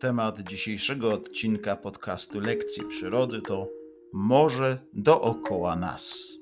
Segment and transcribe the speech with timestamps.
[0.00, 3.68] Temat dzisiejszego odcinka podcastu Lekcji Przyrody to
[4.12, 6.32] morze dookoła nas.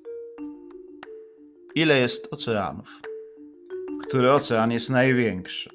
[1.75, 2.89] Ile jest oceanów?
[4.03, 5.71] Który ocean jest największy?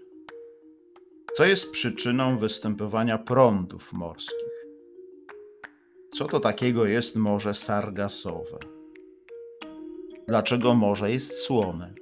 [1.33, 4.65] Co jest przyczyną występowania prądów morskich?
[6.13, 8.59] Co to takiego jest Morze Sargasowe?
[10.27, 11.93] Dlaczego morze jest słone?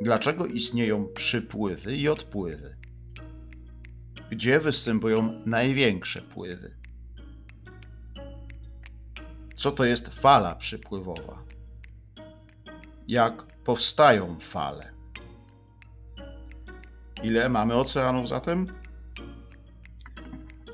[0.00, 2.77] Dlaczego istnieją przypływy i odpływy?
[4.30, 6.74] Gdzie występują największe pływy?
[9.56, 11.42] Co to jest fala przypływowa?
[13.08, 14.92] Jak powstają fale?
[17.22, 18.66] Ile mamy oceanów zatem?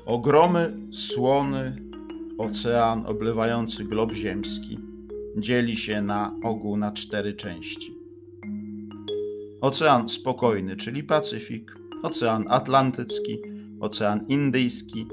[0.05, 1.75] Ogromy, słony
[2.37, 4.79] ocean oblewający glob ziemski
[5.37, 7.97] dzieli się na ogół na cztery części.
[9.61, 13.41] Ocean spokojny, czyli Pacyfik, Ocean Atlantycki,
[13.79, 15.07] Ocean Indyjski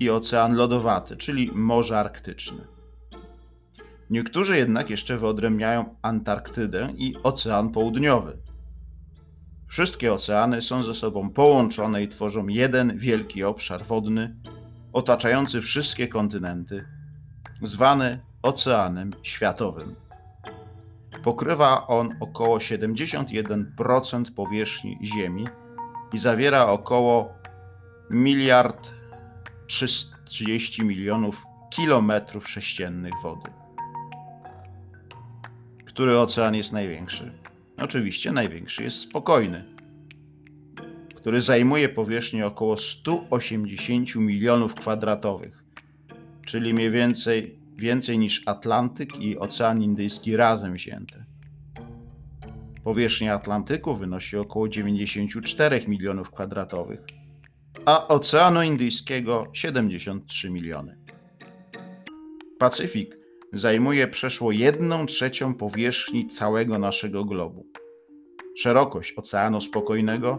[0.00, 2.64] i Ocean Lodowaty, czyli Morze Arktyczne.
[4.10, 8.38] Niektórzy jednak jeszcze wyodrębniają Antarktydę i Ocean Południowy.
[9.68, 14.36] Wszystkie oceany są ze sobą połączone i tworzą jeden wielki obszar wodny
[14.92, 16.84] otaczający wszystkie kontynenty,
[17.62, 19.94] zwany Oceanem Światowym.
[21.22, 25.46] Pokrywa on około 71% powierzchni Ziemi
[26.12, 27.34] i zawiera około
[28.12, 28.90] miliard
[29.66, 33.50] 330 milionów kilometrów sześciennych wody.
[35.84, 37.32] Który ocean jest największy?
[37.76, 39.64] Oczywiście największy jest spokojny,
[41.14, 45.62] który zajmuje powierzchnię około 180 milionów kwadratowych,
[46.46, 51.24] czyli mniej więcej więcej niż Atlantyk i Ocean Indyjski razem wzięte.
[52.84, 57.00] Powierzchnia Atlantyku wynosi około 94 milionów kwadratowych,
[57.86, 60.98] a Oceanu Indyjskiego 73 miliony.
[62.58, 63.16] Pacyfik
[63.52, 67.66] zajmuje przeszło 1 trzecią powierzchni całego naszego globu.
[68.56, 70.38] Szerokość Oceanu Spokojnego,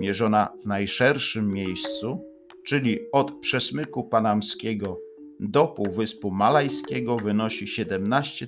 [0.00, 2.20] mierzona w najszerszym miejscu,
[2.66, 5.00] czyli od przesmyku panamskiego
[5.40, 8.46] do Półwyspu Malajskiego wynosi 17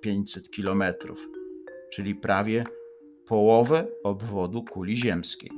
[0.00, 0.84] 500 km,
[1.92, 2.64] czyli prawie
[3.26, 5.50] połowę obwodu kuli ziemskiej.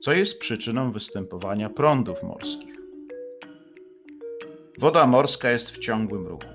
[0.00, 2.76] Co jest przyczyną występowania prądów morskich?
[4.78, 6.48] Woda morska jest w ciągłym ruchu.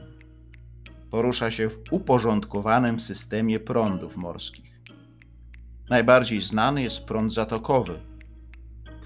[1.10, 4.82] Porusza się w uporządkowanym systemie prądów morskich.
[5.90, 8.00] Najbardziej znany jest prąd zatokowy–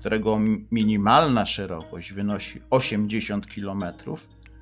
[0.06, 0.40] którego
[0.72, 3.84] minimalna szerokość wynosi 80 km,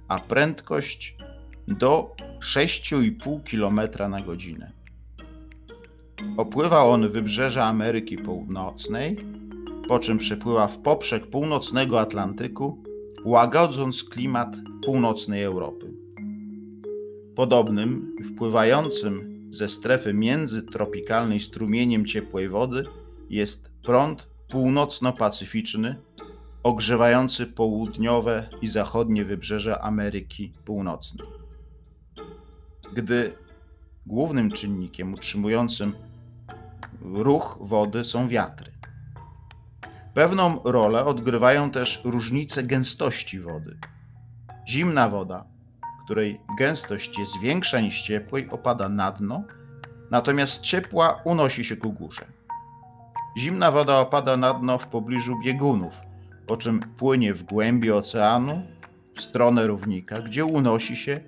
[0.07, 1.15] a prędkość
[1.67, 4.71] do 6,5 km na godzinę.
[6.37, 9.17] Opływa on wybrzeża Ameryki Północnej,
[9.87, 12.83] po czym przepływa w poprzek północnego Atlantyku,
[13.25, 14.55] łagodząc klimat
[14.85, 15.93] północnej Europy.
[17.35, 22.85] Podobnym, wpływającym ze strefy międzytropikalnej strumieniem ciepłej wody
[23.29, 25.95] jest prąd północno-pacyficzny,
[26.63, 31.27] ogrzewający południowe i zachodnie wybrzeże Ameryki Północnej.
[32.93, 33.33] Gdy
[34.05, 35.93] głównym czynnikiem utrzymującym
[37.01, 38.72] ruch wody są wiatry.
[40.13, 43.77] Pewną rolę odgrywają też różnice gęstości wody.
[44.69, 45.45] Zimna woda,
[46.05, 49.43] której gęstość jest większa niż ciepłej, opada na dno,
[50.11, 52.25] natomiast ciepła unosi się ku górze.
[53.37, 56.01] Zimna woda opada na dno w pobliżu biegunów,
[56.47, 58.61] po czym płynie w głębi oceanu
[59.15, 61.19] w stronę równika, gdzie unosi się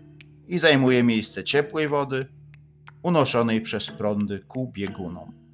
[0.48, 2.26] i zajmuje miejsce ciepłej wody
[3.04, 5.45] unoszonej przez prądy ku biegunom.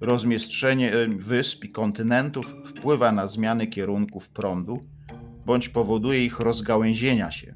[0.00, 4.80] Rozmieszczenie wysp i kontynentów wpływa na zmiany kierunków prądu
[5.46, 7.54] bądź powoduje ich rozgałęzienia się.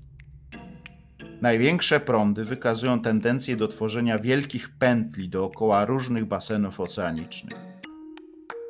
[1.42, 7.58] Największe prądy wykazują tendencję do tworzenia wielkich pętli dookoła różnych basenów oceanicznych.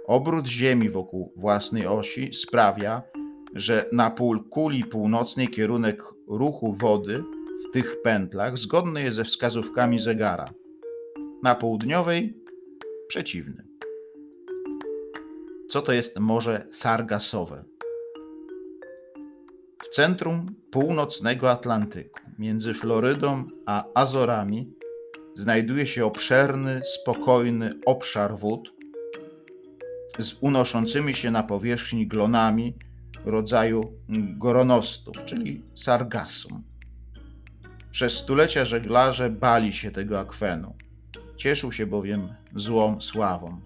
[0.07, 3.03] Obrót Ziemi wokół własnej osi sprawia,
[3.55, 7.25] że na półkuli północnej kierunek ruchu wody
[7.69, 10.53] w tych pętlach zgodny jest ze wskazówkami zegara.
[11.43, 12.42] Na południowej
[13.09, 13.65] przeciwny.
[15.69, 17.65] Co to jest Morze Sargasowe?
[19.83, 24.73] W centrum północnego Atlantyku, między Florydą a Azorami,
[25.35, 28.83] znajduje się obszerny, spokojny obszar wód
[30.19, 32.75] z unoszącymi się na powierzchni glonami
[33.25, 33.99] rodzaju
[34.39, 36.63] goronostów, czyli sargassum.
[37.91, 40.75] Przez stulecia żeglarze bali się tego akwenu.
[41.43, 43.61] Cieszył się bowiem złą sławą.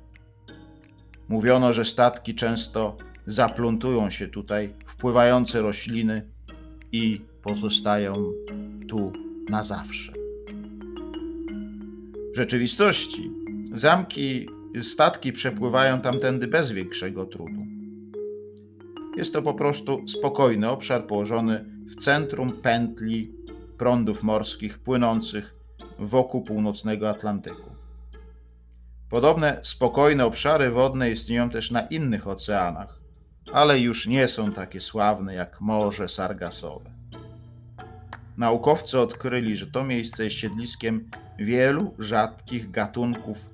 [1.29, 2.97] Mówiono, że statki często
[3.27, 6.31] zaplątują się tutaj, wpływające rośliny
[6.93, 8.33] i pozostają
[8.89, 9.13] tu
[9.49, 10.13] na zawsze.
[12.33, 13.31] W rzeczywistości
[13.73, 14.49] zamki,
[14.83, 17.67] statki przepływają tamtędy bez większego trudu.
[19.17, 23.33] Jest to po prostu spokojny obszar położony w centrum pętli
[23.79, 25.56] prądów morskich płynących
[25.99, 27.71] wokół północnego Atlantyku.
[29.11, 33.01] Podobne spokojne obszary wodne istnieją też na innych oceanach,
[33.53, 36.91] ale już nie są takie sławne jak Morze Sargasowe.
[38.37, 43.47] Naukowcy odkryli, że to miejsce jest siedliskiem wielu rzadkich gatunków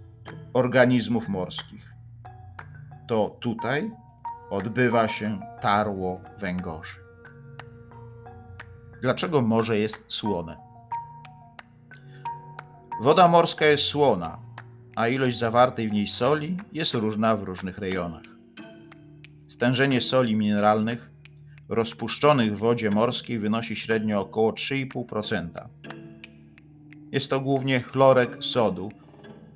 [0.52, 1.92] organizmów morskich.
[3.08, 3.90] To tutaj
[4.50, 6.96] odbywa się tarło węgorzy.
[9.02, 10.61] Dlaczego morze jest słone?
[13.02, 14.38] Woda morska jest słona,
[14.96, 18.22] a ilość zawartej w niej soli jest różna w różnych rejonach.
[19.48, 21.10] Stężenie soli mineralnych
[21.68, 25.68] rozpuszczonych w wodzie morskiej wynosi średnio około 3,5%.
[27.12, 28.92] Jest to głównie chlorek sodu,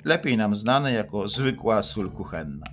[0.05, 2.67] lepiej nam znany jako zwykła sól kuchenna.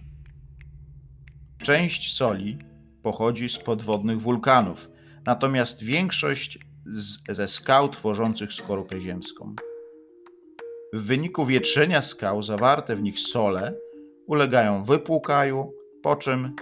[1.58, 2.58] Część soli
[3.04, 4.90] pochodzi z podwodnych wulkanów,
[5.26, 9.56] natomiast większość z, ze skał tworzących skorupę ziemską.
[10.94, 13.74] W wyniku wietrzenia skał zawarte w nich sole
[14.28, 15.74] ulegają wypłukaju,
[16.04, 16.56] po czym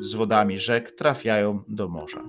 [0.00, 2.28] z wodami rzek trafiają do morza.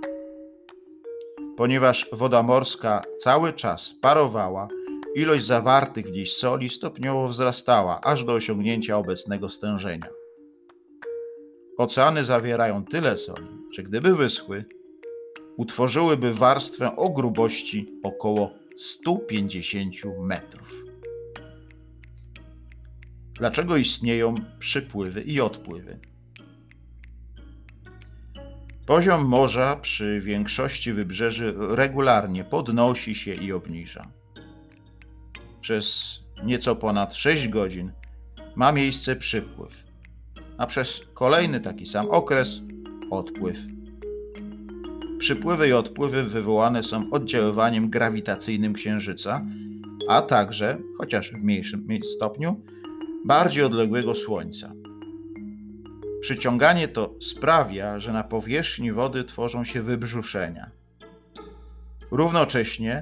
[1.57, 4.68] Ponieważ woda morska cały czas parowała,
[5.16, 10.10] ilość zawartych w niej soli stopniowo wzrastała aż do osiągnięcia obecnego stężenia.
[11.78, 14.66] Oceany zawierają tyle soli, że gdyby wyschły,
[15.57, 20.87] utworzyłyby warstwę o grubości około 150 metrów.
[23.38, 26.00] Dlaczego istnieją przypływy i odpływy?
[28.86, 34.07] Poziom morza przy większości wybrzeży regularnie podnosi się i obniża.
[35.62, 37.92] Przez nieco ponad 6 godzin
[38.56, 39.83] ma miejsce przypływ,
[40.57, 42.62] a przez kolejny taki sam okres
[43.12, 43.57] odpływ.
[45.19, 49.45] Przypływy i odpływy wywołane są oddziaływaniem grawitacyjnym Księżyca,
[50.10, 52.62] a także, chociaż w mniejszym stopniu,
[53.25, 54.72] bardziej odległego Słońca.
[56.22, 60.72] Przyciąganie to sprawia, że na powierzchni wody tworzą się wybrzuszenia.
[62.12, 63.02] Równocześnie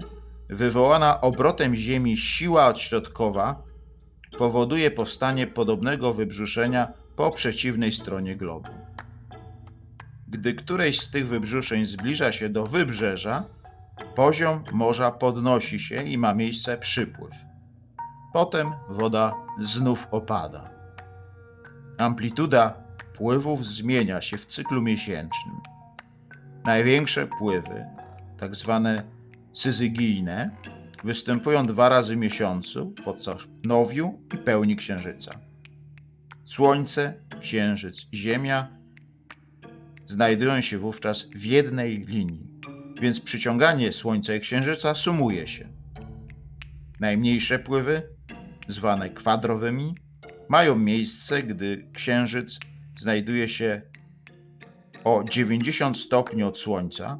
[0.49, 3.63] wywołana obrotem Ziemi siła odśrodkowa
[4.37, 8.69] powoduje powstanie podobnego wybrzuszenia po przeciwnej stronie globu.
[10.27, 13.43] Gdy któreś z tych wybrzuszeń zbliża się do wybrzeża,
[14.15, 17.44] poziom morza podnosi się i ma miejsce przypływ.
[18.35, 20.69] Potem woda znów opada.
[21.97, 22.73] Amplituda
[23.13, 25.55] pływów zmienia się w cyklu miesięcznym.
[26.65, 27.85] Największe pływy,
[28.39, 29.03] tak zwane
[29.53, 30.49] syzygijne,
[31.03, 35.39] występują dwa razy w miesiącu podczas nowiu i pełni księżyca.
[36.45, 38.67] Słońce, księżyc i Ziemia
[40.05, 42.47] znajdują się wówczas w jednej linii,
[43.01, 45.69] więc przyciąganie Słońca i Księżyca sumuje się.
[46.99, 48.15] Najmniejsze pływy,
[48.67, 49.95] zwane kwadrowymi,
[50.49, 52.59] mają miejsce, gdy Księżyc
[52.99, 53.81] znajduje się
[55.03, 57.19] o 90 stopni od Słońca,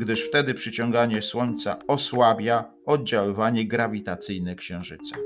[0.00, 5.16] gdyż wtedy przyciąganie Słońca osłabia oddziaływanie grawitacyjne Księżyca.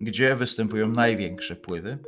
[0.00, 1.98] Gdzie występują największe pływy?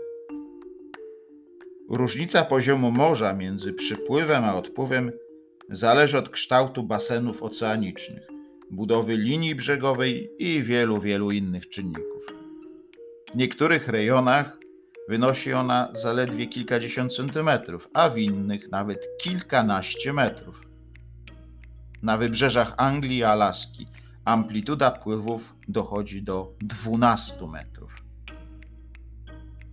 [1.91, 5.13] Różnica poziomu morza między przypływem a odpływem
[5.69, 8.32] zależy od kształtu basenów oceanicznych,
[8.73, 12.23] budowy linii brzegowej i wielu, wielu innych czynników.
[13.33, 14.63] W niektórych rejonach
[15.09, 20.63] Wynosi ona zaledwie kilkadziesiąt centymetrów, a w innych nawet kilkanaście metrów.
[22.03, 23.87] Na wybrzeżach Anglii i Alaski
[24.25, 27.97] amplituda pływów dochodzi do 12 metrów.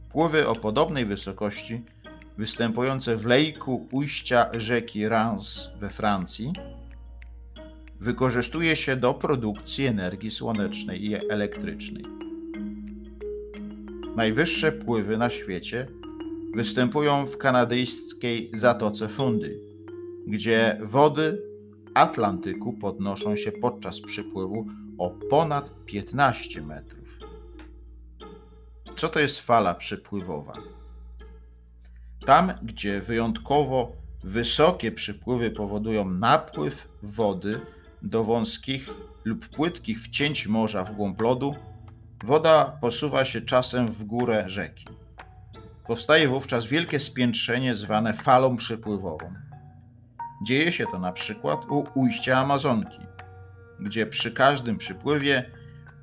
[0.10, 1.82] Pływy o podobnej wysokości,
[2.38, 6.54] występujące w lejku ujścia rzeki Rance we Francji,
[8.00, 12.04] wykorzystuje się do produkcji energii słonecznej i elektrycznej.
[14.16, 15.88] Najwyższe pływy na świecie
[16.56, 19.60] występują w kanadyjskiej Zatoce Fundy,
[20.28, 21.42] gdzie wody
[21.94, 24.66] Atlantyku podnoszą się podczas przypływu
[24.98, 27.20] o ponad 15 metrów.
[28.96, 30.54] Co to jest fala przypływowa?
[32.26, 33.92] Tam, gdzie wyjątkowo
[34.24, 37.60] wysokie przypływy powodują napływ wody
[38.02, 38.90] do wąskich
[39.26, 41.56] lub płytkich wcięć morza w głąb lodu,
[42.24, 44.86] Woda posuwa się czasem w górę rzeki.
[45.88, 49.34] Powstaje wówczas wielkie spiętrzenie zwane falą przypływową.
[50.46, 53.00] Dzieje się to na przykład u ujścia Amazonki,
[53.80, 55.52] gdzie przy każdym przypływie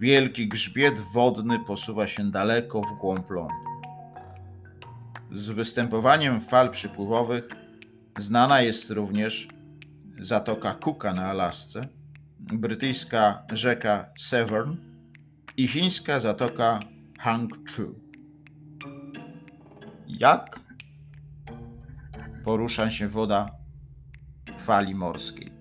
[0.01, 3.55] wielki grzbiet wodny posuwa się daleko w głąb lądu.
[5.33, 7.49] Z występowaniem fal przypływowych
[8.19, 9.49] znana jest również
[10.19, 11.81] Zatoka Cooka na Alasce,
[12.39, 14.77] brytyjska rzeka Severn
[15.57, 16.81] i chińska zatoka
[17.19, 17.95] Hangzhou.
[20.07, 20.61] Jak
[22.45, 23.51] porusza się woda
[24.59, 25.53] fali morskiej?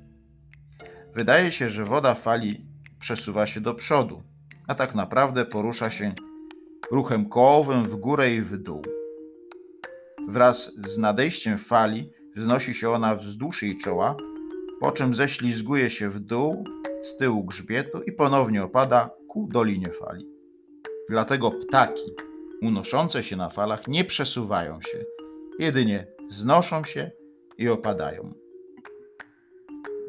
[1.16, 2.66] Wydaje się, że woda fali
[3.00, 4.24] przesuwa się do przodu,
[4.68, 6.14] a tak naprawdę porusza się
[6.92, 8.82] ruchem kołowym w górę i w dół.
[10.28, 14.16] Wraz z nadejściem fali wznosi się ona wzdłuż jej czoła,
[14.80, 16.64] po czym ześlizguje się w dół
[17.02, 20.26] z tyłu grzbietu i ponownie opada ku dolinie fali.
[21.10, 22.12] Dlatego ptaki
[22.62, 25.06] unoszące się na falach nie przesuwają się,
[25.60, 27.12] jedynie znoszą się
[27.58, 28.34] i opadają.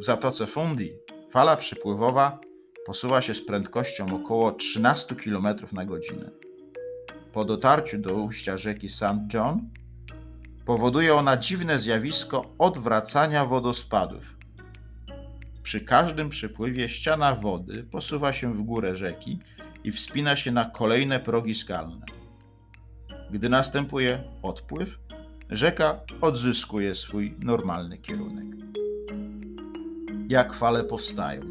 [0.00, 0.92] W Zatoce Fundi
[1.30, 2.40] fala przypływowa
[2.86, 6.30] posuwa się z prędkością około 13 km na godzinę.
[7.32, 9.34] Po dotarciu do ujścia rzeki St.
[9.34, 9.70] John
[10.64, 14.35] powoduje ona dziwne zjawisko odwracania wodospadów.
[15.66, 19.38] Przy każdym przypływie ściana wody posuwa się w górę rzeki
[19.84, 22.06] i wspina się na kolejne progi skalne.
[23.30, 24.98] Gdy następuje odpływ,
[25.50, 28.46] rzeka odzyskuje swój normalny kierunek.
[30.28, 31.42] Jak fale powstają?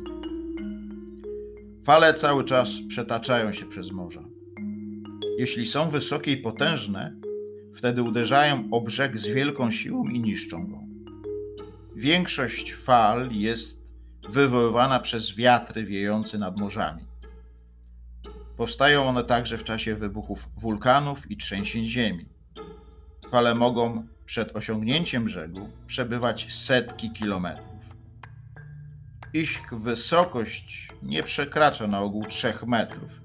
[1.84, 4.24] Fale cały czas przetaczają się przez morza.
[5.38, 7.16] Jeśli są wysokie i potężne,
[7.74, 10.78] wtedy uderzają o brzeg z wielką siłą i niszczą go.
[11.96, 13.85] Większość fal jest
[14.30, 17.06] wywoływana przez wiatry wiejące nad morzami.
[18.58, 22.26] Powstają one także w czasie wybuchów wulkanów i trzęsień ziemi.
[23.32, 27.96] Fale mogą przed osiągnięciem brzegu przebywać setki kilometrów.
[29.34, 33.22] Ich wysokość nie przekracza na ogół 3 metrów.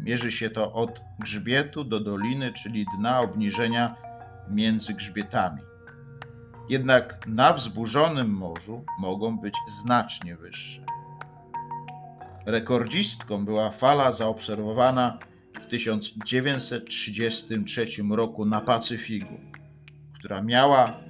[0.00, 3.96] Mierzy się to od grzbietu do doliny, czyli dna obniżenia
[4.50, 5.60] między grzbietami.
[6.68, 10.84] Jednak na wzburzonym morzu mogą być znacznie wyższe.
[12.46, 15.18] Rekordzistką była fala zaobserwowana
[15.60, 19.40] w 1933 roku na Pacyfiku,
[20.14, 21.00] która miała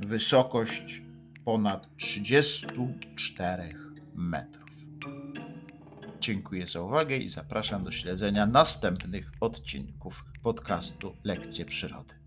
[0.00, 1.02] wysokość
[1.44, 3.74] ponad 34
[4.14, 4.70] metrów.
[6.20, 12.19] Dziękuję za uwagę i zapraszam do śledzenia następnych odcinków podcastu Lekcje Przyrody.